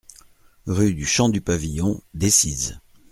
[0.65, 2.79] Rue du Champ du Pavillon, Decize